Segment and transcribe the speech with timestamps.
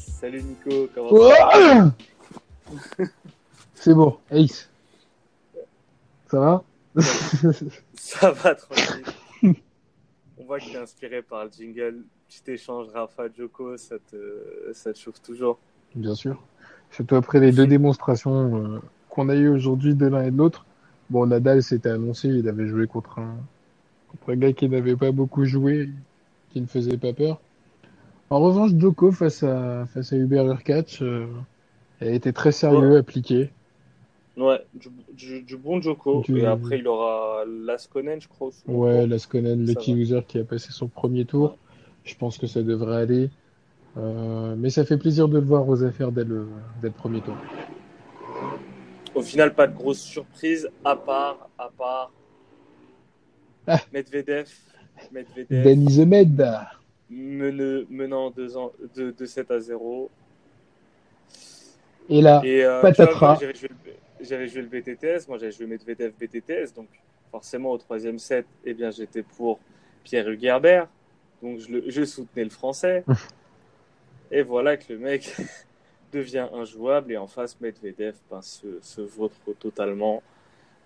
[0.00, 1.94] Salut Nico, comment ça
[2.98, 3.04] va
[3.74, 4.68] C'est bon, Ace.
[6.30, 6.64] Ça va
[7.94, 9.04] Ça va tranquille.
[10.38, 12.02] On voit qu'il est inspiré par le jingle.
[12.28, 15.58] Petit échange Rafa Joko, ça te, ça te chauffe toujours.
[15.94, 16.42] Bien sûr.
[16.90, 20.64] Surtout après les deux démonstrations euh, qu'on a eues aujourd'hui de l'un et de l'autre.
[21.10, 23.36] Bon, Nadal s'était annoncé, il avait joué contre un,
[24.08, 25.90] contre un gars qui n'avait pas beaucoup joué,
[26.50, 27.40] qui ne faisait pas peur.
[28.30, 31.26] En revanche, Joko face à, face à Hubert euh,
[32.00, 33.50] a été très sérieux, appliqué.
[34.36, 34.64] Ouais,
[35.12, 36.22] du, du, bon Joko.
[36.28, 38.48] Et après, il aura Laskonen, je crois.
[38.48, 38.62] Aussi.
[38.68, 41.58] Ouais, Laskonen, le user qui a passé son premier tour.
[42.04, 43.30] Je pense que ça devrait aller.
[43.96, 46.46] Euh, mais ça fait plaisir de le voir aux affaires dès le,
[46.80, 47.36] dès le premier tour.
[49.16, 52.12] Au final, pas de grosse surprise, à part, à part
[53.66, 53.80] ah.
[53.92, 54.48] Medvedev.
[55.12, 55.64] Medvedev.
[55.64, 56.46] Denis Med.
[57.10, 58.48] Menant 2
[58.94, 60.10] de, de 7 à 0.
[62.08, 63.38] Et là, Et, euh, patatras.
[64.20, 66.88] J'avais joué, le BTTS, moi j'avais joué Medvedev BTTS, donc
[67.30, 69.58] forcément au troisième set, eh bien j'étais pour
[70.04, 70.88] Pierre Hugerbert,
[71.42, 73.02] donc je, je soutenais le français.
[74.30, 75.34] Et voilà que le mec
[76.12, 80.22] devient injouable et en face Medvedev ben, se, se vautre totalement.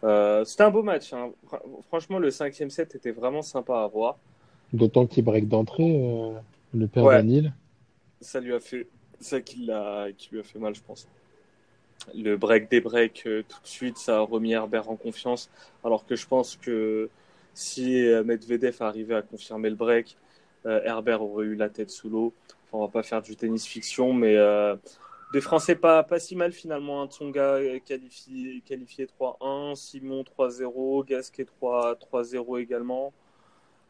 [0.02, 1.12] Euh, c'était un beau match.
[1.12, 1.30] Hein.
[1.88, 4.18] Franchement, le cinquième set était vraiment sympa à voir.
[4.74, 6.32] D'autant qu'il break d'entrée, euh,
[6.74, 7.22] le père ouais.
[8.20, 8.88] Ça lui a fait,
[9.20, 11.06] ça qui, l'a, qui lui a fait mal, je pense.
[12.12, 15.48] Le break des breaks euh, tout de suite, ça a remis Herbert en confiance.
[15.84, 17.08] Alors que je pense que
[17.54, 20.16] si Medvedev arrivait à confirmer le break,
[20.64, 22.34] Herbert aurait eu la tête sous l'eau.
[22.72, 24.36] on va pas faire du tennis fiction, mais
[25.32, 27.00] des Français pas, pas si mal finalement.
[27.00, 27.06] Hein.
[27.06, 33.12] Tsonga qualifié, qualifié 3-1, Simon 3-0, Gasquet 3-0 également.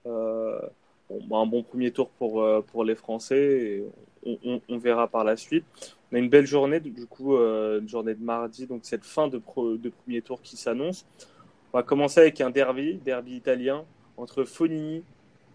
[0.07, 0.61] Euh,
[1.09, 3.85] bon, bah, un bon premier tour pour, euh, pour les Français.
[4.25, 5.65] on, on, verra par la suite.
[6.11, 9.29] On a une belle journée, du coup, euh, une journée de mardi, donc cette fin
[9.29, 11.07] de, de premier tour qui s'annonce.
[11.73, 13.85] On va commencer avec un derby, derby italien,
[14.17, 15.03] entre Fonini,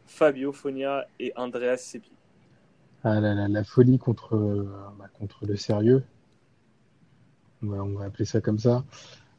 [0.06, 2.12] Fabio Fonia et Andreas Seppi.
[3.04, 4.36] Ah, la, folie contre,
[5.00, 6.04] bah, contre le sérieux.
[7.64, 8.84] On va, appeler ça comme ça.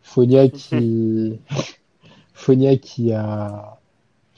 [0.01, 1.39] Fonia qui,
[2.33, 3.80] Fonia qui a,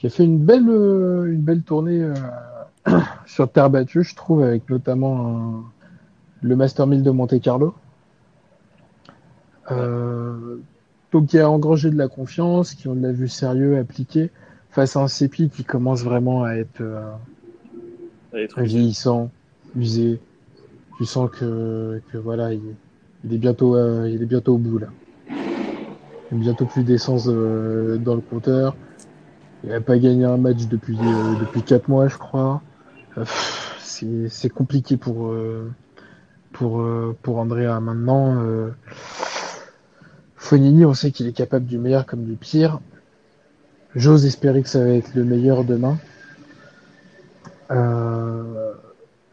[0.03, 2.13] qui a fait une belle, une belle tournée euh,
[3.25, 5.63] sur terre battue, je trouve, avec notamment
[6.41, 7.73] le Master 1000 de Monte Carlo.
[9.71, 10.57] Euh,
[11.13, 14.29] donc qui a engrangé de la confiance, qui on l'a vu sérieux, appliqué,
[14.71, 17.13] face à un CEPI qui commence vraiment à être euh,
[18.57, 19.31] vieillissant,
[19.77, 20.19] usé.
[20.97, 22.61] Tu sens que, que voilà, il,
[23.23, 24.87] il est bientôt, euh, il est bientôt au bout là.
[25.29, 28.75] Il a bientôt plus d'essence euh, dans le compteur.
[29.63, 32.61] Il n'a pas gagné un match depuis euh, depuis quatre mois, je crois.
[33.79, 35.33] c'est compliqué pour
[36.51, 36.85] pour
[37.21, 38.43] pour Andrea maintenant.
[40.43, 42.81] Fonini, on sait qu'il est capable du meilleur comme du pire.
[43.95, 45.97] J'ose espérer que ça va être le meilleur demain.
[47.71, 48.73] Euh,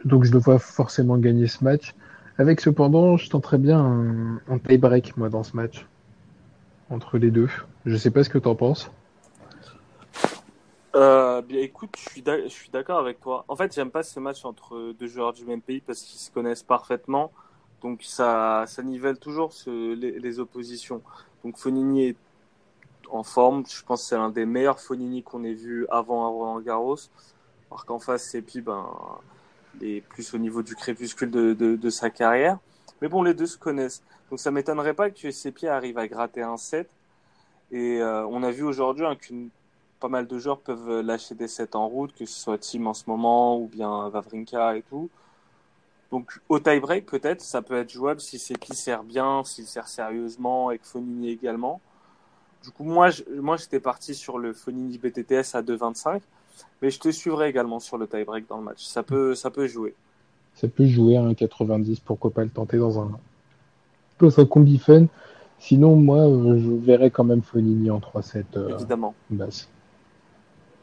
[0.04, 1.96] donc je devrais forcément gagner ce match.
[2.38, 5.84] Avec cependant, je tenterais bien un, un tie-break moi dans ce match
[6.90, 7.48] entre les deux.
[7.86, 8.90] Je sais pas ce que tu en penses.
[10.96, 13.44] Euh, bien, écoute, je suis d'accord avec toi.
[13.46, 16.30] En fait, j'aime pas ce match entre deux joueurs du même pays parce qu'ils se
[16.30, 17.30] connaissent parfaitement.
[17.80, 21.00] Donc ça, ça nivelle toujours ce, les, les, oppositions.
[21.44, 22.16] Donc Fonini est
[23.10, 23.64] en forme.
[23.68, 26.98] Je pense que c'est l'un des meilleurs Fonini qu'on ait vu avant Roland Garros.
[27.70, 28.88] Alors qu'en face, Sepi, ben,
[29.80, 32.58] est plus au niveau du crépuscule de, de, de, sa carrière.
[33.00, 34.02] Mais bon, les deux se connaissent.
[34.28, 36.90] Donc ça m'étonnerait pas que Sepi arrive à gratter un set.
[37.70, 39.50] Et euh, on a vu aujourd'hui hein, qu'une
[40.00, 42.94] pas mal de joueurs peuvent lâcher des sets en route, que ce soit Tim en
[42.94, 45.10] ce moment ou bien Vavrinka et tout.
[46.10, 50.70] Donc au tie-break, peut-être, ça peut être jouable si Sepi sert bien, s'il sert sérieusement,
[50.70, 51.80] et que Fonini également.
[52.64, 56.20] Du coup, moi, moi j'étais parti sur le Fonini BTTS à 2,25.
[56.82, 58.84] Mais je te suivrai également sur le tie-break dans le match.
[58.84, 59.94] Ça peut, ça peut jouer.
[60.54, 62.00] Ça peut jouer à 1,90.
[62.04, 63.10] Pourquoi pas le tenter dans un,
[64.18, 65.06] dans un combi fun.
[65.58, 68.44] Sinon, moi, euh, je verrais quand même Fonini en 3-7.
[68.56, 69.14] Euh, Évidemment.
[69.30, 69.68] Basse.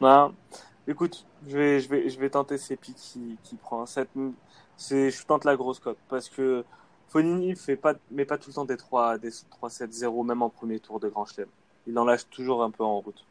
[0.00, 0.30] Ah,
[0.86, 4.08] écoute, je vais, je vais, je vais tenter Sepi qui, qui prend un 7.
[4.76, 6.64] C'est, je tente la grosse cote parce que
[7.08, 10.78] Fonini fait pas, met pas tout le temps des 3, des 3-7-0, même en premier
[10.78, 11.48] tour de Grand Chelem.
[11.86, 13.24] Il en lâche toujours un peu en route.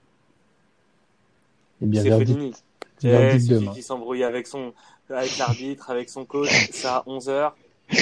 [1.82, 2.54] Eh bien, c'est Fellini.
[2.98, 4.74] C'est qui s'embrouille avec son,
[5.10, 7.56] avec l'arbitre, avec son coach, ça à 11 heures.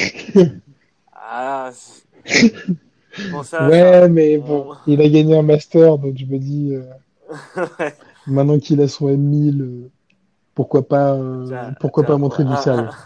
[1.14, 1.72] ah,
[3.62, 7.60] ouais, mais bon, il a gagné un master, donc je me dis, euh,
[8.28, 9.92] maintenant qu'il a son M1000, euh,
[10.54, 12.90] pourquoi pas, euh, pourquoi pas montrer du sérieux.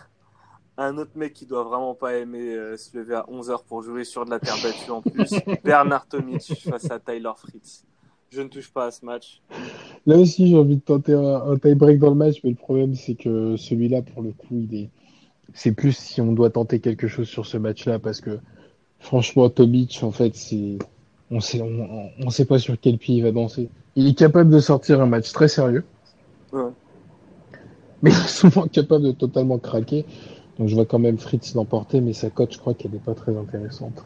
[0.78, 3.84] Un, un autre mec qui doit vraiment pas aimer euh, se lever à 11h pour
[3.84, 5.34] jouer sur de la terre battue en plus,
[5.64, 7.84] Bernard Tomic face à Tyler Fritz.
[8.32, 9.42] Je ne touche pas à ce match.
[10.06, 12.94] Là aussi, j'ai envie de tenter un, un tie-break dans le match, mais le problème,
[12.94, 14.90] c'est que celui-là, pour le coup, il est.
[15.54, 18.40] C'est plus si on doit tenter quelque chose sur ce match-là, parce que
[19.00, 20.78] franchement, Tomic, en fait, c'est.
[21.32, 23.72] On sait, on, on sait pas sur quel pied il va danser.
[23.96, 25.86] Il est capable de sortir un match très sérieux,
[26.52, 26.74] Ouais.
[28.02, 30.06] mais il est souvent capable de totalement craquer.
[30.58, 33.16] Donc je vois quand même Fritz l'emporter, mais sa cote, je crois qu'elle n'est pas
[33.16, 34.06] très intéressante.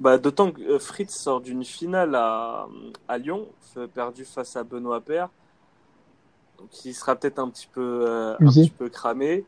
[0.00, 2.66] Bah, D'autant que euh, Fritz sort d'une finale à,
[3.08, 5.30] à Lyon, fait- perdu face à Benoît Paire.
[6.58, 9.44] Donc il sera peut-être un petit peu, euh, un petit peu cramé.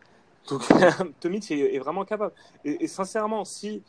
[0.48, 0.62] Donc
[1.20, 2.32] Tomic est, est vraiment capable.
[2.64, 3.82] Et, et sincèrement, si,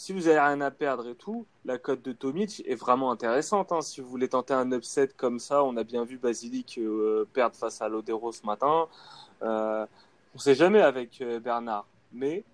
[0.00, 3.70] si vous avez rien à perdre et tout, la cote de Tomic est vraiment intéressante.
[3.70, 3.82] hein.
[3.82, 7.54] Si vous voulez tenter un upset comme ça, on a bien vu Basilic euh, perdre
[7.54, 8.86] face à Lodero ce matin.
[9.42, 9.84] Euh,
[10.34, 11.84] on sait jamais avec euh, Bernard.
[12.14, 12.44] Mais,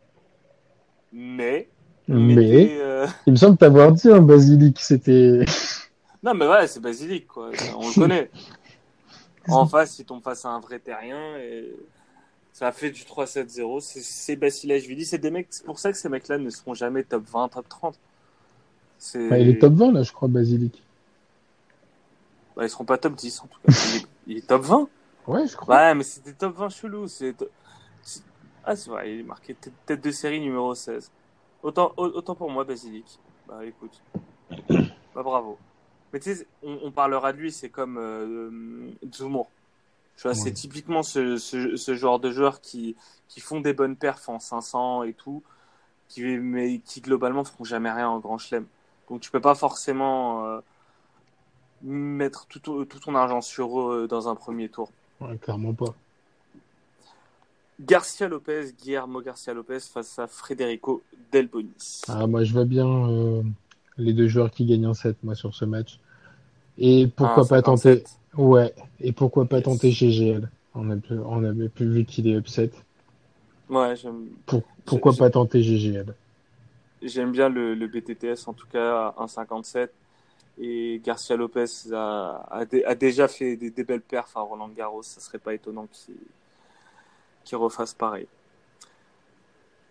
[1.12, 1.68] mais,
[2.08, 2.80] Mais
[3.28, 5.44] il me semble t'avoir dit, hein, Basilic, c'était.
[6.24, 7.52] Non, mais ouais, c'est Basilic, quoi.
[7.76, 8.28] On le connaît.
[9.48, 11.72] En face, il tombe face à un vrai terrien et
[12.56, 13.80] ça a fait du 3-7-0.
[13.80, 14.00] C'est-
[14.96, 17.50] dis, c'est des mecs, c'est pour ça que ces mecs-là ne seront jamais top 20,
[17.50, 17.98] top 30.
[18.98, 19.28] C'est...
[19.28, 20.82] Ouais, il est top 20, là, je crois, Basilic.
[22.56, 23.74] Bah, ils seront pas top 10, en tout cas.
[23.90, 24.88] Il est, il est top 20?
[25.26, 25.76] Ouais, je crois.
[25.76, 27.08] Ouais, mais des top 20 chelous.
[27.08, 27.36] C'est...
[28.02, 28.22] c'est-
[28.64, 29.54] Ah, c'est vrai, il est marqué
[29.84, 31.10] tête- de série numéro 16.
[31.62, 33.18] Autant, au- autant pour moi, Basilic.
[33.46, 34.00] Bah, écoute.
[35.14, 35.58] Bah, bravo.
[36.10, 39.50] Mais tu sais, on, on parlera de lui, c'est comme euh, Zemmour.
[40.16, 42.96] Tu vois, c'est typiquement ce, ce, ce genre de joueurs qui,
[43.28, 45.42] qui font des bonnes perfs en 500 et tout,
[46.08, 48.66] qui, mais qui globalement feront jamais rien en grand chelem.
[49.10, 50.60] Donc tu peux pas forcément euh,
[51.82, 54.90] mettre tout, tout ton argent sur eux dans un premier tour.
[55.20, 55.94] Ouais, clairement pas.
[57.78, 62.02] Garcia Lopez, Guillermo Garcia Lopez face à Federico Del Bonis.
[62.08, 63.42] Ah, moi, je vois bien euh,
[63.98, 66.00] les deux joueurs qui gagnent en 7, moi, sur ce match.
[66.78, 68.02] Et pourquoi Ah, pas 57.
[68.02, 68.16] tenter.
[68.36, 69.64] Ouais, et pourquoi pas Yes.
[69.64, 72.70] tenter GGL On a, on avait plus vu qu'il est upset.
[73.70, 76.14] Ouais, j'aime Pour- pourquoi pas tenter GGL
[77.02, 79.88] j'aime bien le, le BTTS, en tout cas à 1,57.
[80.58, 84.68] Et Garcia Lopez a, a, dé- a déjà fait des, des belles perfs à Roland
[84.68, 85.02] Garros.
[85.02, 86.14] Ça serait pas étonnant qu'il
[87.44, 88.26] qu'il refasse pareil.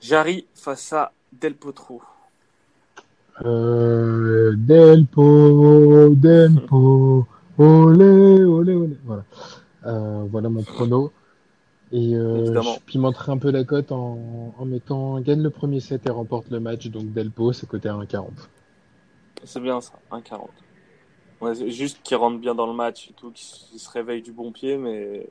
[0.02, 2.02] Jarry face à Del Potro.
[3.46, 7.26] euh, Delpo, Delpo,
[7.58, 8.98] olé, olé, olé.
[9.04, 9.24] Voilà.
[9.86, 11.12] Euh, voilà mon prono.
[11.92, 16.06] Et euh, je pimenterai un peu la cote en, en mettant gagne le premier set
[16.08, 16.88] et remporte le match.
[16.88, 18.28] Donc Delpo, c'est coté à 1,40.
[19.44, 20.48] C'est bien ça, 1,40.
[21.42, 24.52] Ouais, juste qu'il rentre bien dans le match et tout, qu'il se réveille du bon
[24.52, 25.28] pied, mais.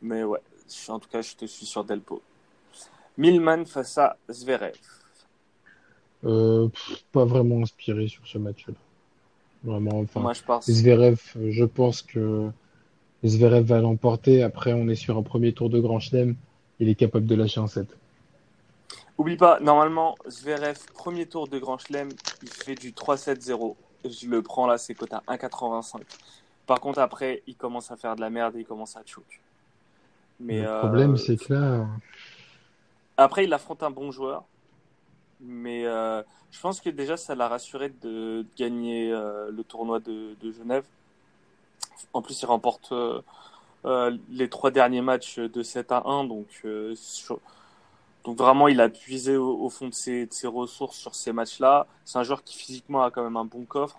[0.00, 0.40] Mais ouais,
[0.88, 2.22] en tout cas, je te suis sur Delpo.
[3.16, 4.76] Milman face à Zverev.
[6.24, 8.74] Euh, pff, pas vraiment inspiré sur ce match-là.
[9.64, 10.62] Vraiment, enfin, Moi, je pars.
[10.62, 12.48] Zverev, euh, je pense que
[13.24, 14.42] Zverev va l'emporter.
[14.42, 16.36] Après, on est sur un premier tour de Grand Chelem.
[16.80, 17.88] Il est capable de lâcher un set.
[19.18, 22.08] Oublie pas, normalement, Zverev, premier tour de Grand Chelem,
[22.42, 23.74] il fait du 3-7-0.
[24.04, 26.02] Je le prends là, c'est à 1,85.
[26.66, 29.40] Par contre, après, il commence à faire de la merde et il commence à choke.
[30.38, 31.86] Mais Le euh, problème, c'est que là,
[33.16, 34.44] Après, il affronte un bon joueur.
[35.40, 40.00] Mais euh, je pense que déjà, ça l'a rassuré de, de gagner euh, le tournoi
[40.00, 40.84] de, de Genève.
[42.12, 43.20] En plus, il remporte euh,
[43.84, 46.24] euh, les trois derniers matchs de 7 à 1.
[46.24, 46.94] Donc, euh,
[48.24, 51.32] donc vraiment, il a puisé au, au fond de ses, de ses ressources sur ces
[51.32, 51.86] matchs-là.
[52.04, 53.98] C'est un joueur qui physiquement a quand même un bon coffre.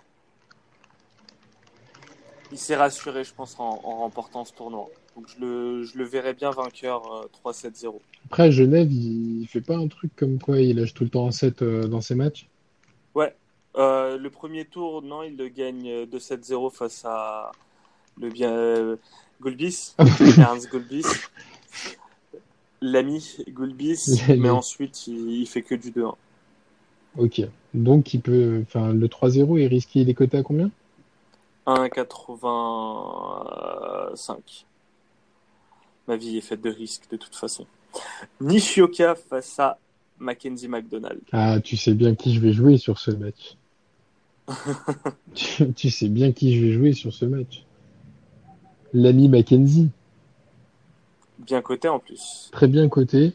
[2.52, 4.88] Il s'est rassuré, je pense, en, en remportant ce tournoi.
[5.16, 8.00] Donc je le, je le verrais bien vainqueur euh, 3-7-0.
[8.30, 11.32] Après, Genève, il fait pas un truc comme quoi il lâche tout le temps un
[11.32, 12.48] set euh, dans ses matchs?
[13.78, 17.52] Euh, le premier tour, non, il le gagne euh, 2-7-0 face à
[18.20, 18.98] le bien euh,
[19.42, 19.96] Gulbis,
[20.38, 21.06] Ernst Gulbis,
[22.82, 24.42] l'ami Gulbis, L'ami.
[24.42, 26.14] mais ensuite il, il fait que du 2-1.
[27.18, 27.42] Ok.
[27.74, 30.70] Donc, il peut, enfin, le 3-0, il risque, il est coté à combien?
[31.68, 34.66] 1,85.
[36.08, 37.66] Ma vie est faite de risques de toute façon.
[38.42, 39.78] Nishioka face à
[40.20, 41.22] Mackenzie McDonald.
[41.32, 43.58] Ah, tu sais bien qui je vais jouer sur ce match.
[45.34, 47.66] tu, tu sais bien qui je vais jouer sur ce match.
[48.94, 49.90] L'ami Mackenzie.
[51.40, 52.50] Bien coté en plus.
[52.52, 53.34] Très bien coté.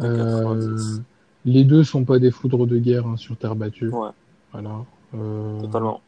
[0.00, 1.02] Euh, 90.
[1.44, 3.88] les deux sont pas des foudres de guerre hein, sur terre battue.
[3.88, 4.10] Ouais,
[4.52, 4.84] Voilà.
[5.14, 6.00] Euh, totalement.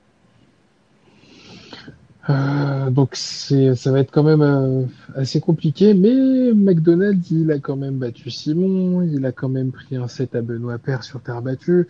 [2.29, 4.85] Euh, donc c'est, ça va être quand même euh,
[5.15, 9.97] assez compliqué, mais McDonald's, il a quand même battu Simon, il a quand même pris
[9.97, 11.89] un set à Benoît Père sur terre battue.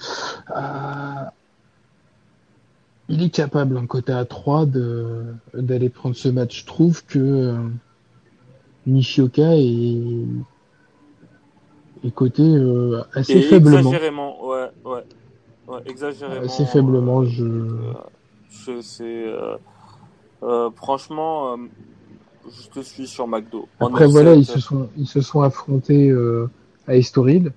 [0.57, 0.61] Euh,
[3.09, 6.61] il est capable, en côté à 3, de, d'aller prendre ce match.
[6.61, 7.57] Je trouve que euh,
[8.87, 10.27] Nishioka est,
[12.05, 13.79] est coté euh, assez Et faiblement.
[13.79, 15.05] exagérément, ouais, ouais.
[15.67, 16.41] Ouais, exagérément.
[16.45, 18.73] Assez faiblement, euh, je...
[18.73, 19.25] je sais.
[20.43, 21.57] Euh, franchement, euh,
[22.51, 23.69] je te suis sur McDo.
[23.79, 26.51] Après, voilà, ils se sont, ils se sont affrontés euh,
[26.87, 27.53] à Estoril,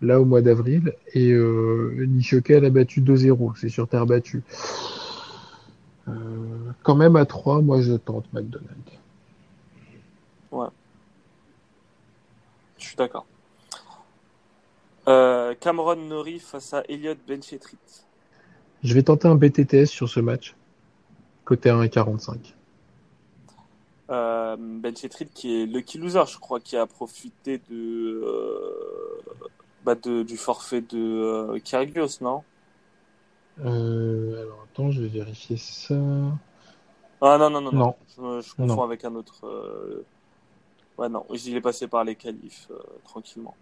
[0.00, 4.42] là au mois d'avril, et euh, a battu 2-0, c'est sur terre battue.
[6.82, 8.98] Quand même à 3, moi je tente McDonald's.
[12.82, 13.24] Je suis d'accord.
[15.06, 17.78] Euh, Cameron Norrie face à Elliot Benchetrit.
[18.82, 20.56] Je vais tenter un BTTS sur ce match,
[21.44, 22.54] côté 1,45.
[24.10, 29.22] Euh, Benchetrit qui est lucky loser, je crois, qui a profité de, euh,
[29.84, 32.44] bah de du forfait de euh, Kyrgios, non?
[33.60, 35.94] Euh, alors attends, je vais vérifier ça.
[37.20, 37.86] Ah non, non, non, non.
[37.86, 37.96] Non.
[38.16, 38.66] Je, me- je Non.
[38.68, 39.46] confonds avec un autre.
[39.46, 40.06] euh,
[40.98, 42.68] Ouais, non, il est passé par les qualifs,
[43.04, 43.56] tranquillement.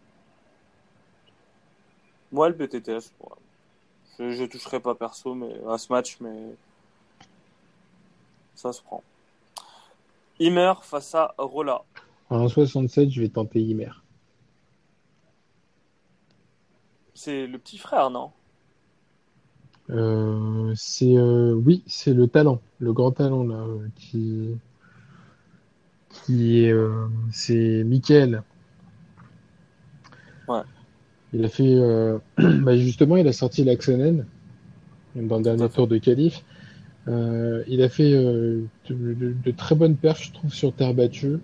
[2.32, 3.36] Moi, le BTTS, ouais.
[4.18, 6.56] je, je toucherai pas perso mais, à ce match, mais
[8.60, 9.02] ça se prend.
[10.38, 11.82] Imer face à Rolla.
[12.28, 14.04] À 1,67, je vais tenter Ymer.
[17.14, 18.30] C'est le petit frère, non?
[19.88, 24.50] Euh, c'est euh, oui, c'est le talent, le grand talent là, euh, qui
[26.10, 26.74] qui est
[27.32, 28.42] c'est Mickaël.
[30.46, 30.60] Ouais.
[31.32, 31.76] Il a fait
[32.38, 34.26] bah justement, il a sorti l'Axonen
[35.16, 36.44] dans le dernier tour de qualif.
[37.08, 41.38] Euh, il a fait euh, de, très bonnes perfs, je trouve, sur terre battue.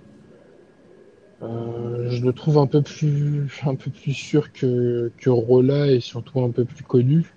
[1.43, 6.01] Euh, je le trouve un peu plus un peu plus sûr que que Rolla et
[6.01, 7.33] surtout un peu plus connu.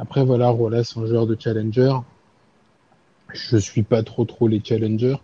[0.00, 1.92] Après, voilà, Rolla, c'est un joueur de challenger.
[3.32, 5.18] Je suis pas trop trop les challengers.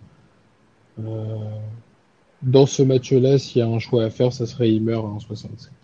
[2.42, 5.83] Dans ce match-là, s'il y a un choix à faire, ça serait Ymer à 1,67.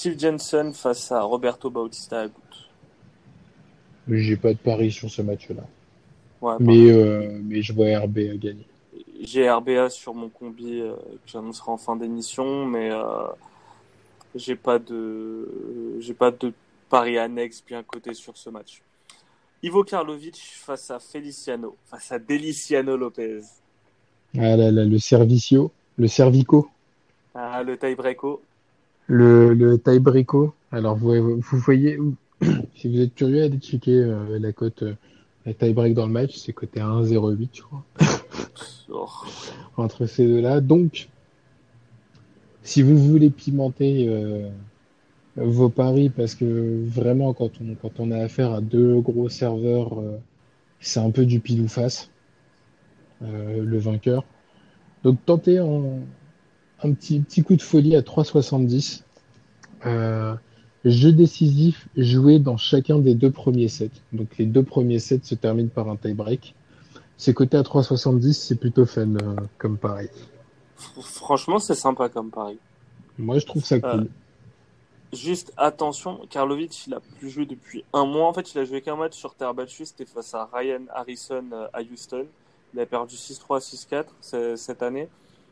[0.00, 2.32] Steve Jensen face à Roberto Bautista Agut.
[4.08, 5.62] J'ai pas de pari sur ce match-là.
[6.40, 8.64] Ouais, Mais, euh, mais je vois RB à gagner.
[9.20, 13.26] J'ai RBA sur mon combi euh, que j'annoncerai en fin d'émission, mais euh,
[14.34, 15.46] j'ai pas de
[16.00, 16.54] j'ai pas de
[16.88, 18.80] pari annexe bien coté sur ce match.
[19.62, 23.42] Ivo Karlovic face à Feliciano, face à Deliciano Lopez.
[24.38, 26.70] Ah là là, le servicio, le cervico,
[27.34, 28.40] Ah, le tie-breako.
[29.10, 30.54] Le, le tie-breako.
[30.70, 31.98] Alors, vous, vous voyez,
[32.76, 34.94] si vous êtes curieux, allez checker euh, la cote, euh,
[35.44, 37.84] la tie-break dans le match, c'est coté à 1,08, je crois.
[38.88, 39.08] Oh.
[39.76, 40.60] entre ces deux-là.
[40.60, 41.08] Donc,
[42.62, 44.48] si vous voulez pimenter euh,
[45.34, 50.00] vos paris, parce que vraiment, quand on, quand on a affaire à deux gros serveurs,
[50.78, 52.10] c'est un peu du pile ou face,
[53.22, 54.24] le vainqueur.
[55.02, 56.00] Donc, tentez un,
[56.82, 59.02] un petit, petit coup de folie à 3,70.
[59.86, 60.34] Euh,
[60.84, 63.90] jeu décisif joué dans chacun des deux premiers sets.
[64.12, 66.54] Donc, les deux premiers sets se terminent par un tie-break.
[67.16, 70.08] C'est coté à 3,70, c'est plutôt fun euh, comme pari.
[71.02, 72.58] Franchement, c'est sympa comme pari.
[73.18, 74.08] Moi, je trouve ça cool.
[75.12, 78.28] Juste attention, Karlovic, il a plus joué depuis un mois.
[78.28, 79.84] En fait, il a joué qu'un match sur terre battue.
[79.84, 82.26] C'était face à Ryan Harrison euh, à Houston.
[82.72, 85.08] Il a perdu 6-3, 6-4 ce- cette année.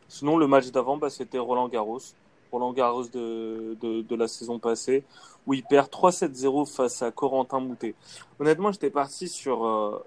[0.09, 2.01] Sinon, le match d'avant, bah, c'était Roland Garros.
[2.53, 5.05] Roland Garros de, de, de la saison passée,
[5.47, 7.95] où il perd 3-7-0 face à Corentin Moutet.
[8.41, 10.03] Honnêtement, j'étais parti sur, euh,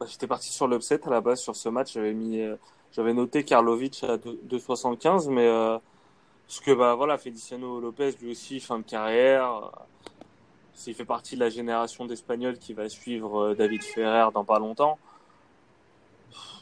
[0.00, 1.94] bah, j'étais parti sur l'upset à la base sur ce match.
[1.94, 2.56] J'avais mis, euh,
[2.92, 5.78] j'avais noté Karlovic à 2 2,75, mais euh,
[6.46, 9.52] parce que bah voilà, Feliciano Lopez lui aussi fin de carrière.
[9.54, 9.70] euh,
[10.86, 14.58] Il fait partie de la génération d'Espagnols qui va suivre euh, David Ferrer dans pas
[14.58, 14.98] longtemps.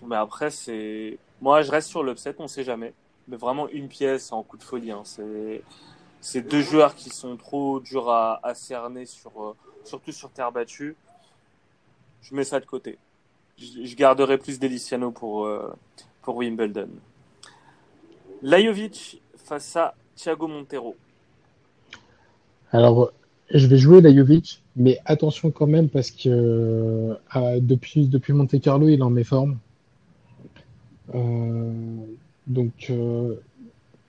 [0.02, 2.94] Mais après, c'est moi, je reste sur l'upset, on sait jamais.
[3.28, 4.90] Mais vraiment une pièce en coup de folie.
[4.90, 5.02] Hein.
[6.20, 10.96] C'est deux joueurs qui sont trop durs à, cerner sur euh, surtout sur terre battue.
[12.22, 12.98] Je mets ça de côté.
[13.58, 15.72] Je, garderai plus Deliciano pour euh,
[16.22, 16.88] pour Wimbledon.
[18.42, 20.96] Lajovic face à Thiago Montero.
[22.72, 23.12] Alors,
[23.50, 28.88] je vais jouer Lajovic, mais attention quand même parce que euh, depuis, depuis Monte Carlo,
[28.88, 29.58] il en met forme.
[31.14, 33.34] Donc, euh,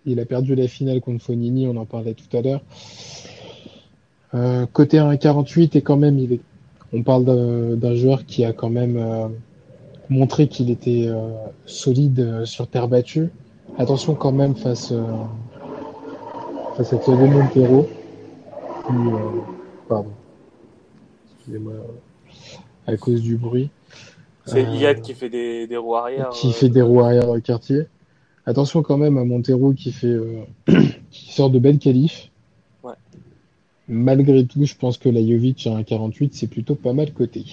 [0.05, 2.61] il a perdu la finale contre Fonini, on en parlait tout à l'heure.
[4.33, 6.41] Euh, côté 1,48 et quand même, il est,
[6.93, 7.25] on parle
[7.77, 9.27] d'un joueur qui a quand même euh,
[10.09, 11.29] montré qu'il était euh,
[11.65, 13.29] solide euh, sur terre battue.
[13.77, 15.03] Attention quand même face, euh,
[16.75, 17.87] face à Thiago Montero.
[18.89, 18.93] Euh,
[19.89, 20.11] pardon.
[21.37, 21.73] Excusez-moi.
[22.85, 23.69] À cause du bruit.
[24.47, 26.29] C'est Euh, Iyad qui fait des, des roues arrière.
[26.29, 27.83] qui euh, fait des roues arrière dans le quartier.
[28.45, 30.43] Attention quand même à Montero qui fait euh,
[31.11, 32.31] qui sort de belles qualifs.
[32.81, 32.93] Ouais.
[33.87, 37.45] Malgré tout, je pense que la Jovic à 1,48 c'est plutôt pas mal coté.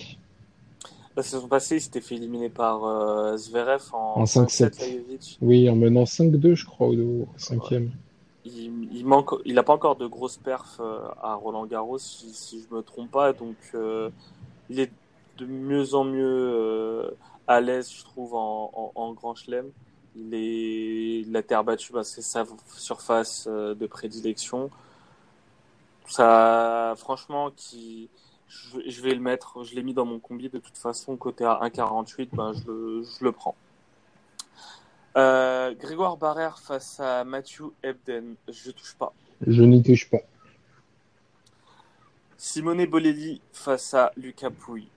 [1.16, 4.70] La saison passée, il s'était fait éliminer par euh, Zverev en, En 5-7.
[4.70, 5.38] 5-7, Lajovic.
[5.42, 7.90] Oui, en menant 5-2 je crois au, au cinquième.
[8.44, 10.80] Il, il manque, il a pas encore de grosses perfs
[11.22, 13.32] à Roland Garros, si, si je me trompe pas.
[13.32, 14.10] Donc, euh,
[14.68, 14.90] il est
[15.38, 17.10] de mieux en mieux euh,
[17.46, 19.70] à l'aise, je trouve, en, en, en Grand Chelem.
[20.16, 22.44] Il est la terre battue, bah, c'est sa
[22.76, 24.70] surface euh, de prédilection.
[26.06, 28.08] Ça, franchement, qui,
[28.48, 29.64] je, je vais le mettre.
[29.64, 33.02] Je l'ai mis dans mon combi de toute façon côté à 1,48, ben je le,
[33.02, 33.56] je le prends.
[35.16, 39.12] Euh, Grégoire Barrère face à Matthew Ebden, je touche pas.
[39.46, 40.18] Je n'y touche pas.
[42.36, 44.88] Simone Bolelli face à Lucas Pouille.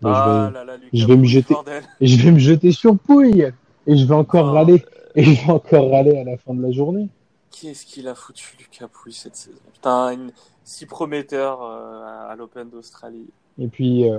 [0.00, 1.54] Moi, je ah vais- là là, Lucas je vais me jeter.
[2.00, 3.52] je vais me jeter sur Pouille
[3.86, 4.84] et je vais encore Oh, râler
[5.14, 7.08] et je vais encore râler à la fin de la journée.
[7.50, 9.58] Qu'est-ce qu'il a foutu Lucas Pouille cette saison?
[9.72, 10.32] Putain, une...
[10.64, 13.26] si prometteur euh, à l'Open d'Australie.
[13.58, 14.18] Et puis euh,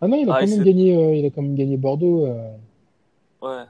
[0.00, 2.26] ah non, il a Ah, quand même gagné euh, il a quand même gagné Bordeaux.
[3.40, 3.64] Ouais,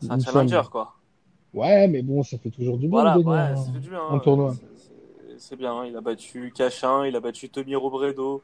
[0.00, 0.94] c'est un challenger quoi.
[1.54, 3.80] Ouais, mais bon, ça fait toujours du bien Voilà, de gagner ouais, un- ça fait
[3.80, 4.00] du bien.
[4.10, 4.54] un tournoi.
[5.38, 8.42] C'est bien, il a battu Cachin, il a battu Tommy Robredo,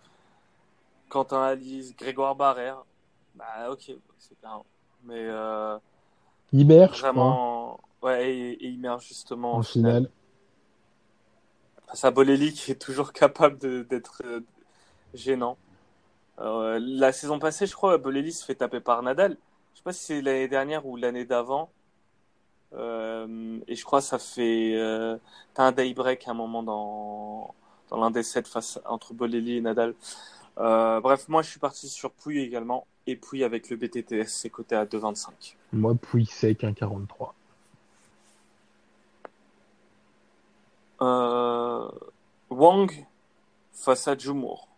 [1.15, 2.85] Quentin Alice, Grégoire Barrère.
[3.37, 4.63] Bah ok, c'est bien.
[5.05, 5.79] Mais euh,
[6.53, 9.93] je crois, vraiment, ouais, et, justement en en finale.
[9.93, 10.11] finale.
[11.87, 14.41] Face à Bolelli qui est toujours capable d'être euh,
[15.15, 15.57] gênant.
[16.41, 19.37] Euh, la saison passée, je crois, Bolelli se fait taper par Nadal.
[19.73, 21.71] Je sais pas si c'est l'année dernière ou l'année d'avant.
[22.73, 24.73] Euh, et je crois que ça fait.
[24.75, 25.17] Euh,
[25.55, 27.55] T'as un daybreak à un moment dans,
[27.89, 29.95] dans l'un des sets face entre Bolelli et Nadal.
[30.59, 32.87] Euh, bref, moi je suis parti sur Pouille également.
[33.07, 35.57] Et Pouille avec le BTTS, c'est coté à 2,25.
[35.75, 37.35] Moi, Pouille sec, un 43.
[41.03, 41.89] Euh,
[42.51, 42.91] Wang
[43.73, 44.69] face à Jumour.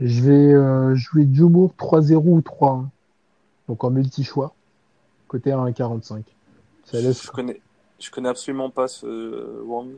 [0.00, 2.88] Je vais euh, jouer Jumour 3-0 ou 3-1.
[3.68, 4.54] Donc en multi-choix.
[5.28, 6.22] Côté à 1,45.
[6.84, 7.22] Ça laisse.
[7.22, 7.60] Je connais,
[7.98, 9.90] je connais absolument pas ce Wang.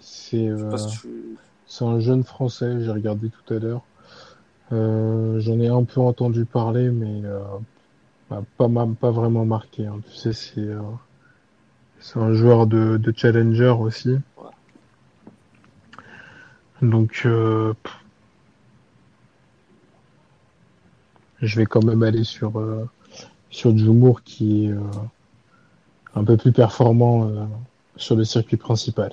[0.00, 3.58] C'est Je sais euh, pas si tu- c'est un jeune français, j'ai regardé tout à
[3.58, 3.82] l'heure.
[4.72, 7.42] Euh, J'en ai un peu entendu parler, mais euh,
[8.30, 9.86] bah, pas, vraiment marqué.
[9.86, 10.00] hein.
[10.08, 10.80] Tu sais, c'est euh,
[12.14, 14.16] un joueur de, challenger aussi.
[16.82, 17.74] Donc, euh,
[21.42, 22.62] je vais quand même aller sur,
[23.50, 24.74] sur Jumour qui est
[26.14, 27.48] un peu plus performant
[27.96, 29.12] sur le circuit principal.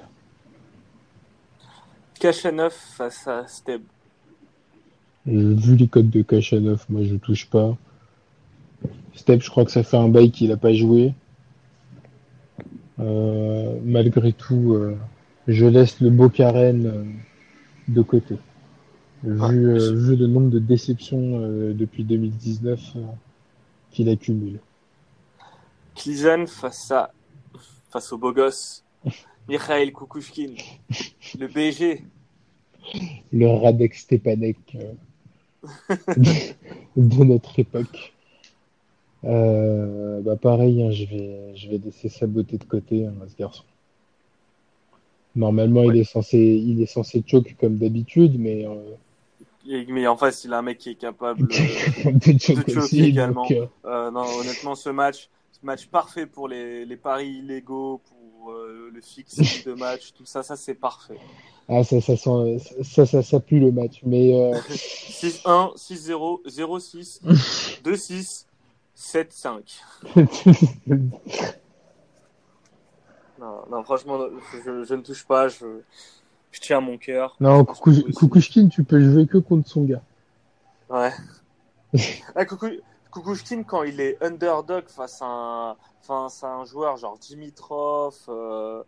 [2.23, 3.81] Kachanov face à Steb.
[5.25, 7.75] Vu les codes de Kachanov, moi je touche pas.
[9.13, 11.13] Step, je crois que ça fait un bail qu'il a pas joué.
[12.99, 14.95] Euh, malgré tout, euh,
[15.49, 17.03] je laisse le beau Karen euh,
[17.89, 18.37] de côté.
[19.23, 19.81] Vu, Ouais.
[19.81, 21.41] euh, vu le nombre de déceptions
[21.73, 22.99] depuis 2019 euh,
[23.91, 24.59] qu'il accumule.
[25.93, 27.11] Klizan face à
[27.89, 28.85] face au beau gosse.
[29.49, 30.55] Mikhail Kukushkin.
[31.37, 32.05] Le BG.
[33.31, 35.95] Le Radek Stepanek euh,
[36.97, 38.13] de notre époque.
[39.23, 43.37] Euh, bah pareil, hein, je vais, je vais laisser sa beauté de côté, hein, ce
[43.37, 43.63] garçon.
[45.35, 50.43] Normalement, il est censé, il est censé choke comme d'habitude, mais euh, Mais en face,
[50.43, 51.47] il a un mec qui est capable.
[51.47, 53.03] de choke aussi.
[53.03, 53.47] également.
[53.47, 58.17] donc, non, honnêtement, ce match, ce match parfait pour les, les paris illégaux, pour
[58.51, 61.19] euh, le fixe de match, tout ça, ça c'est parfait.
[61.69, 64.01] ah, ça, ça sent, ça, ça, ça pue le match.
[64.03, 67.21] Mais euh, 6-1, 6-0, 0-6,
[67.83, 68.45] 2-6,
[68.97, 69.61] 7-5.
[73.39, 74.19] Non, non, franchement,
[74.53, 75.65] je, je ne touche pas, je,
[76.51, 77.35] je tiens à mon cœur.
[77.39, 77.65] non.
[77.65, 80.01] Kukushkin, tu peux jouer que contre son gars.
[80.89, 81.11] Ouais.
[82.35, 82.79] ah, Kuku-
[83.11, 88.83] Kukushkin, quand il est underdog face à un, face à un joueur genre Dimitrov, euh,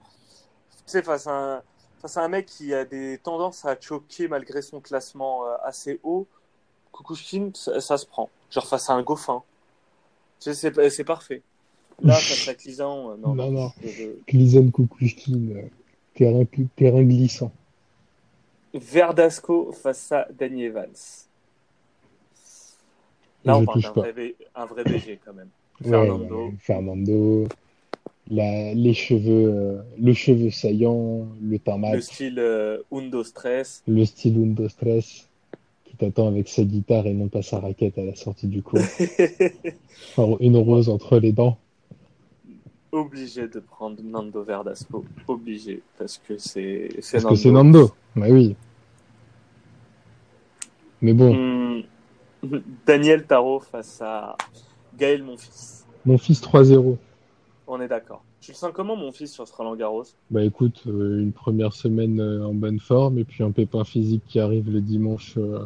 [0.69, 1.61] tu sais, face à, un,
[2.01, 5.99] face à un mec qui a des tendances à choquer malgré son classement euh, assez
[6.03, 6.27] haut,
[6.93, 8.29] Kukushkin, ça, ça se prend.
[8.51, 9.43] Genre face à un Goffin.
[10.39, 11.41] Tu sais, c'est, c'est parfait.
[12.01, 13.35] Là, face à Clizan, euh, non.
[13.35, 13.71] Non, non.
[13.81, 15.69] je- Kukushkin.
[16.13, 16.43] terrain,
[16.75, 17.51] terrain glissant.
[18.73, 20.93] Verdasco face à Danny Evans.
[23.45, 25.49] Là, on parle d'un vrai, un vrai BG quand même.
[25.83, 26.53] Fernando.
[26.59, 27.47] Fernando.
[28.31, 31.93] La, les cheveux, euh, le cheveu saillant, le teint mat.
[31.93, 33.83] Le style euh, Undo Stress.
[33.87, 35.29] Le style Undo Stress
[35.85, 38.79] qui t'attend avec sa guitare et non pas sa raquette à la sortie du cours.
[40.39, 41.57] une rose entre les dents.
[42.91, 45.05] Obligé de prendre Nando Verdasco.
[45.27, 45.83] Obligé.
[45.99, 47.29] Parce que c'est Parce Nando.
[47.29, 47.91] que c'est Nando.
[48.15, 48.55] Bah oui.
[51.01, 51.33] Mais bon.
[51.35, 51.83] Hmm.
[52.87, 54.35] Daniel Tarot face à
[54.97, 55.85] Gaël, mon fils.
[56.05, 56.97] Mon fils 3-0.
[57.67, 58.23] On est d'accord.
[58.41, 60.03] Tu le sens comment, mon fils, sur ce Roland Garros?
[60.29, 64.21] Bah écoute, euh, une première semaine euh, en bonne forme et puis un pépin physique
[64.27, 65.65] qui arrive le dimanche, euh,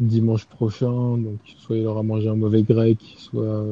[0.00, 1.16] dimanche prochain.
[1.16, 3.64] Donc, soit il aura mangé un mauvais grec, soit,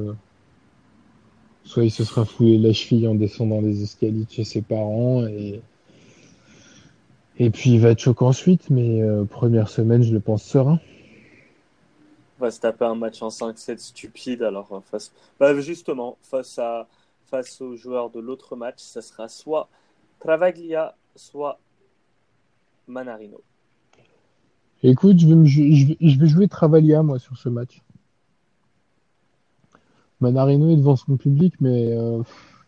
[1.65, 5.27] soit il se sera foulé la cheville en descendant les escaliers de chez ses parents.
[5.27, 5.61] Et,
[7.39, 10.79] et puis il va être choqué ensuite, mais première semaine, je le pense serein
[12.43, 14.43] va se taper un match en 5-7 stupide.
[14.43, 16.87] Alors, euh, face, bah, justement, face, à,
[17.27, 19.69] face aux joueurs de l'autre match, ça sera soit
[20.19, 21.59] Travaglia, soit
[22.89, 23.41] Manarino.
[24.83, 27.81] Écoute, je vais, je vais, jouer Travaglia, moi, sur ce match.
[30.21, 32.23] Manarino est devant son public, mais euh,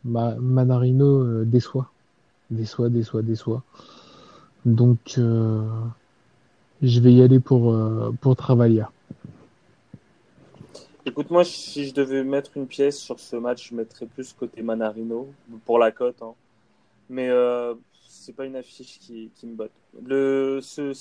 [0.05, 1.91] Manarino euh, déçoit.
[2.51, 3.63] Déçoit, déçoit, déçoit.
[4.65, 7.77] Donc, je vais y aller pour,
[8.21, 8.91] pour Travaglia.
[11.07, 14.63] Écoute, moi, si je devais mettre une pièce sur ce match, je mettrais plus côté
[14.63, 15.29] Manarino
[15.67, 16.23] pour la cote.
[16.23, 16.33] Hein.
[17.11, 17.75] Mais euh,
[18.09, 19.71] c'est pas une affiche qui, qui me botte.
[20.07, 20.95] Le, ce,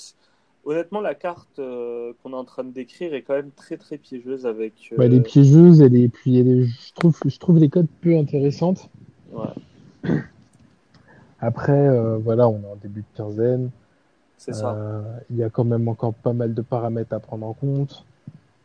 [0.66, 3.98] honnêtement, la carte euh, qu'on est en train de décrire est quand même très très
[3.98, 4.74] piégeuse avec.
[4.92, 4.98] Euh...
[4.98, 7.88] Bah, elle est piégeuse, elle est, puis elle est, je trouve, je trouve les codes
[8.02, 8.89] peu intéressantes.
[9.32, 10.12] Ouais.
[11.39, 13.72] Après, euh, voilà, on est en début de quinzaine.
[14.38, 15.06] C'est ça.
[15.30, 18.06] Il y a quand même encore pas mal de paramètres à prendre en compte.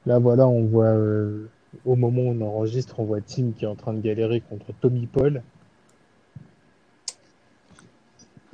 [0.08, 1.50] Là, voilà, on voit, euh,
[1.84, 4.72] au moment où on enregistre, on voit Tim qui est en train de galérer contre
[4.80, 5.42] Tommy Paul.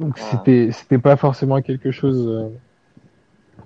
[0.01, 0.29] Donc, ah.
[0.33, 2.49] c'était, c'était pas forcément quelque chose euh,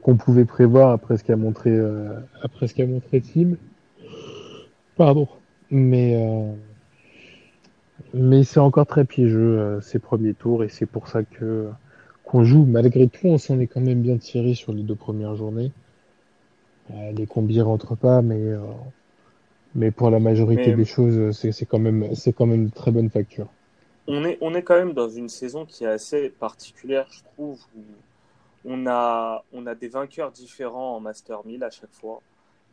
[0.03, 3.53] qu'on pouvait prévoir après ce qu'a montré, euh, après ce qu'a montré Tim.
[4.98, 5.27] Pardon.
[5.70, 6.22] Mais,
[8.12, 11.70] mais c'est encore très piégeux, ces premiers tours, et c'est pour ça que,
[12.22, 12.66] qu'on joue.
[12.66, 15.72] Malgré tout, on s'en est quand même bien tiré sur les deux premières journées.
[16.90, 18.61] Les combis rentrent pas, mais euh,
[19.74, 23.11] mais pour la majorité des choses, c'est quand même c'est quand même de très bonne
[23.11, 23.48] facture.
[24.07, 27.61] On est on est quand même dans une saison qui est assez particulière, je trouve.
[27.77, 27.83] Où
[28.64, 32.20] on a on a des vainqueurs différents en Master 1000 à chaque fois,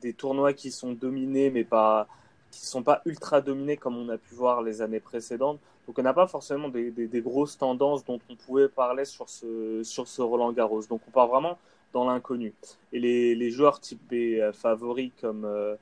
[0.02, 2.08] des tournois qui sont dominés mais pas
[2.52, 5.60] qui sont pas ultra dominés comme on a pu voir les années précédentes.
[5.88, 9.30] Donc on n'a pas forcément des, des, des, grosses tendances dont on pouvait parler sur
[9.30, 10.84] ce sur ce Roland Garros.
[10.90, 11.58] Donc on part vraiment
[11.96, 12.54] dans l'inconnu.
[12.92, 15.76] Et les, joueurs typés euh, favoris comme, euh,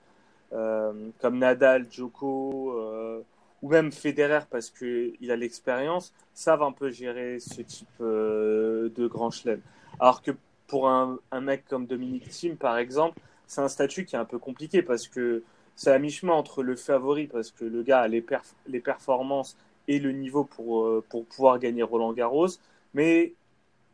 [0.53, 3.23] euh, comme Nadal, Djoko
[3.63, 9.31] ou même Federer parce qu'il a l'expérience, savent un peu gérer ce type de grand
[9.31, 9.61] chelem.
[9.99, 10.31] Alors que
[10.67, 14.37] pour un, mec comme Dominique Thiem, par exemple, c'est un statut qui est un peu
[14.37, 15.43] compliqué parce que
[15.75, 18.23] c'est à mi-chemin entre le favori, parce que le gars a les,
[18.67, 22.49] les performances et le niveau pour, pour pouvoir gagner Roland Garros,
[22.93, 23.33] mais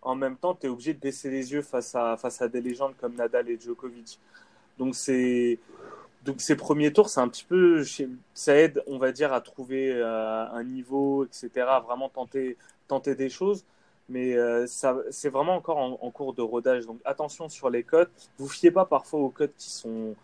[0.01, 2.61] en même temps, tu es obligé de baisser les yeux face à, face à des
[2.61, 4.19] légendes comme Nadal et Djokovic.
[4.77, 5.59] Donc, c'est.
[6.25, 7.83] Donc ces premiers tours, c'est un petit peu,
[8.33, 12.57] ça aide, on va dire, à trouver euh, un niveau, etc., à vraiment tenter,
[12.87, 13.63] tenter des choses.
[14.09, 16.85] Mais euh, ça, c'est vraiment encore en, cours de rodage.
[16.85, 18.09] Donc attention sur les codes.
[18.37, 20.15] Vous fiez pas parfois aux codes qui sont,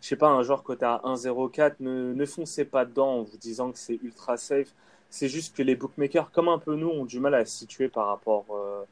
[0.00, 1.76] je sais pas, un genre côté à 1,04.
[1.80, 4.72] Ne, ne foncez pas dedans en vous disant que c'est ultra safe.
[5.10, 7.88] C'est juste que les bookmakers, comme un peu nous, ont du mal à se situer
[7.88, 8.82] par rapport, euh,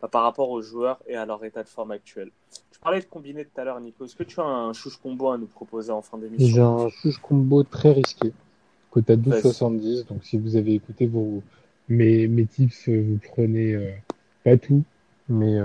[0.00, 2.30] bah, par rapport aux joueurs et à leur état de forme actuel.
[2.70, 4.04] Tu parlais de combiné tout à l'heure, Nico.
[4.04, 6.46] Est-ce que tu as un chouche combo à nous proposer en fin d'émission?
[6.54, 8.32] J'ai un chouche combo très risqué,
[8.90, 10.06] côté à 12,70.
[10.06, 11.42] Donc si vous avez écouté vos,
[11.88, 13.90] mes, mes tips, vous prenez euh,
[14.44, 14.84] pas tout,
[15.28, 15.56] mais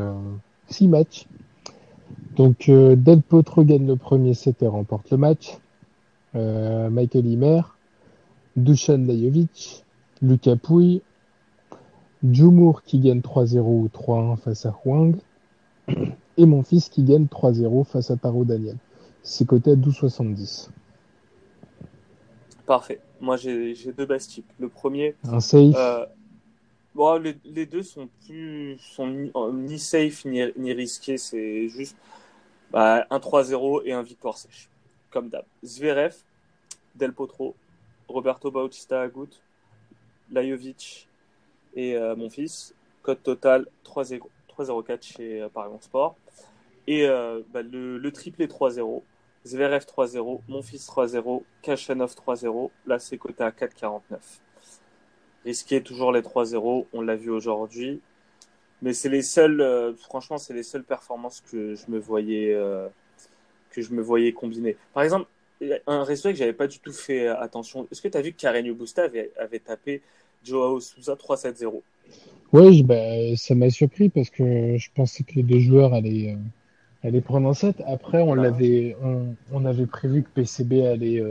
[0.67, 1.27] 6 euh, matchs.
[2.36, 5.58] Donc Del Potro gagne le premier set et remporte le match.
[6.34, 7.62] Michael Himer,
[8.56, 9.86] Dusan Lajovic,
[10.22, 11.02] Lucas Pouille,
[12.30, 15.16] Jumour qui gagne 3-0 ou 3-1 face à Huang,
[16.38, 18.78] et mon fils qui gagne 3-0 face à Taro Daniel.
[19.24, 20.70] C'est coté à 12,70.
[22.66, 23.00] Parfait.
[23.20, 24.52] Moi, j'ai deux bases types.
[24.60, 25.16] Le premier.
[25.28, 25.76] Un safe.
[25.76, 26.06] Euh,
[26.96, 31.18] bon, les, les, deux sont plus sont ni, ni safe ni, ni risqués.
[31.18, 31.96] C'est juste
[32.72, 34.70] bah, un 3-0 et un victoire sèche.
[35.12, 35.46] Comme d'hab.
[35.64, 36.16] Zverev,
[36.96, 37.56] Del Potro,
[38.12, 39.30] Roberto Bautista Agut,
[40.32, 41.10] Lajovic
[41.76, 42.76] et euh, mon fils.
[43.02, 46.15] Code total 3-0-4 chez Paris Sport.
[46.86, 47.08] Et
[47.52, 49.02] bah, le, le triplé 3-0.
[49.43, 52.69] Zverev 3-0, Monfils 3-0, Kachanov 3-0.
[52.86, 54.02] Là, c'est coté à 4,49.
[55.43, 58.02] Risqué toujours les 3-0, on l'a vu aujourd'hui.
[58.84, 62.88] Mais c'est les seules, euh, franchement, c'est les seules performances que je me voyais, euh,
[63.71, 64.78] que je me voyais combiner.
[64.93, 65.28] Par exemple,
[65.88, 67.88] un résultat que j'avais pas du tout fait attention.
[67.91, 70.02] Est-ce que tu as vu que Carreño Busta avait, tapé
[70.43, 71.82] Joao Souza 3-7-0
[72.54, 72.95] Oui, bah,
[73.36, 77.47] ça m'a surpris parce que je pensais que les deux joueurs allaient, euh, allaient prendre
[77.47, 77.82] un set.
[77.86, 81.24] Après, on, l'avait, on, on, avait prévu que PCB allait,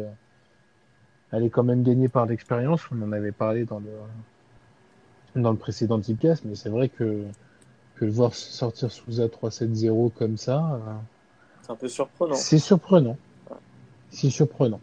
[1.33, 2.83] allait quand même gagner par l'expérience.
[2.93, 3.91] On en avait parlé dans le,
[5.37, 7.25] dans le précédent Tipcast, mais c'est vrai que,
[7.97, 10.59] que le voir sortir sous A3-7-0 comme ça.
[10.59, 10.93] Euh,
[11.63, 12.35] c'est un peu surprenant.
[12.35, 13.17] C'est surprenant.
[14.11, 14.81] C'est surprenant.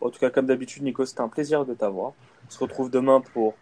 [0.00, 2.12] En tout cas, comme d'habitude, Nico, c'était un plaisir de t'avoir.
[2.46, 3.54] On se retrouve demain pour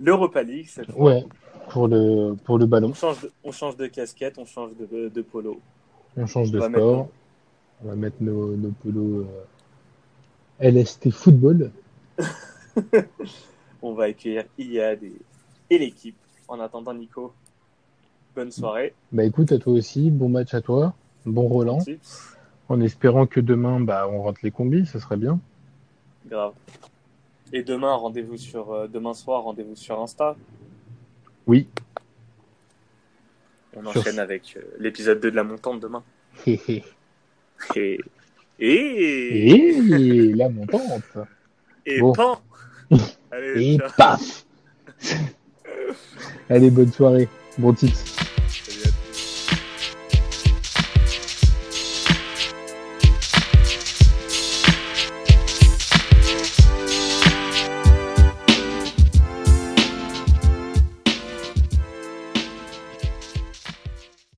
[0.00, 1.02] l'Europa League cette fois.
[1.02, 1.24] Ouais,
[1.70, 2.90] pour le, pour le ballon.
[2.90, 5.60] On change, de, on change de casquette, on change de, de polo.
[6.16, 7.08] On change de sport.
[7.84, 9.26] On va mettre nos, nos polos
[10.60, 11.70] euh, LST football.
[13.82, 15.00] on va accueillir Iyad
[15.70, 16.16] et, l'équipe.
[16.48, 17.32] En attendant, Nico,
[18.34, 18.94] bonne soirée.
[19.10, 21.78] Bah écoute, à toi aussi, bon match à toi, bon Roland.
[22.72, 25.38] En espérant que demain, bah, on rentre les combis, ça serait bien.
[26.24, 26.54] Grave.
[27.52, 30.36] Et demain, rendez-vous sur euh, demain soir, rendez-vous sur Insta.
[31.46, 31.68] Oui.
[33.76, 36.02] On enchaîne avec euh, l'épisode 2 de la montante demain.
[36.46, 36.82] et...
[38.58, 40.32] et...
[40.32, 41.18] la montante.
[41.84, 42.40] Et pan
[43.30, 44.46] Allez, Et paf
[46.48, 47.28] Allez, bonne soirée.
[47.58, 48.00] Bon titre.